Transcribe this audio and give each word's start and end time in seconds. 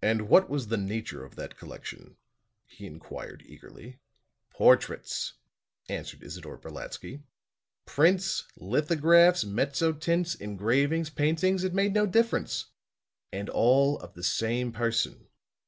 "And 0.00 0.28
what 0.28 0.48
was 0.48 0.68
the 0.68 0.76
nature 0.76 1.24
of 1.24 1.34
that 1.34 1.56
collection?" 1.56 2.16
he 2.64 2.86
inquired 2.86 3.42
eagerly. 3.44 3.98
"Portraits," 4.50 5.32
answered 5.88 6.22
Isidore 6.22 6.58
Brolatsky. 6.58 7.24
"Prints, 7.84 8.44
lithographs, 8.56 9.42
mezzo 9.44 9.94
tints, 9.94 10.36
engravings, 10.36 11.10
paintings, 11.10 11.64
it 11.64 11.74
made 11.74 11.92
no 11.92 12.06
difference. 12.06 12.66
And 13.32 13.48
all 13.50 13.98
of 13.98 14.14
the 14.14 14.22
same 14.22 14.70
person. 14.70 15.26